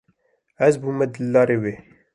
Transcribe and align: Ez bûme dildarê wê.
Ez 0.67 0.73
bûme 0.81 1.05
dildarê 1.13 1.57
wê. 1.63 1.73